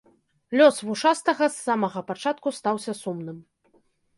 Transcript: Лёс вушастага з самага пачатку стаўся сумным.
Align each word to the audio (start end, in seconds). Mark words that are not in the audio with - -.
Лёс 0.61 0.77
вушастага 0.87 1.45
з 1.55 1.63
самага 1.67 1.99
пачатку 2.09 2.47
стаўся 2.59 2.93
сумным. 3.03 3.37